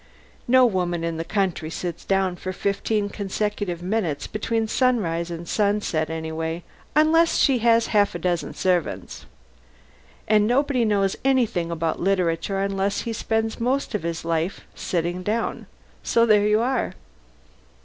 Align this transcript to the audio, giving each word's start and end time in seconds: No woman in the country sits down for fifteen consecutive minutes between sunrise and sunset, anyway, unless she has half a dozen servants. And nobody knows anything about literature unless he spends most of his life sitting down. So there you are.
No 0.47 0.65
woman 0.65 1.03
in 1.03 1.17
the 1.17 1.23
country 1.23 1.69
sits 1.69 2.03
down 2.03 2.35
for 2.35 2.51
fifteen 2.51 3.07
consecutive 3.07 3.83
minutes 3.83 4.25
between 4.25 4.67
sunrise 4.67 5.29
and 5.29 5.47
sunset, 5.47 6.09
anyway, 6.09 6.63
unless 6.95 7.37
she 7.37 7.59
has 7.59 7.85
half 7.93 8.15
a 8.15 8.17
dozen 8.17 8.55
servants. 8.55 9.27
And 10.27 10.47
nobody 10.47 10.85
knows 10.85 11.15
anything 11.23 11.69
about 11.69 11.99
literature 12.01 12.61
unless 12.61 13.01
he 13.01 13.13
spends 13.13 13.59
most 13.61 13.93
of 13.93 14.01
his 14.01 14.25
life 14.25 14.61
sitting 14.73 15.21
down. 15.21 15.67
So 16.01 16.25
there 16.25 16.47
you 16.47 16.61
are. 16.61 16.95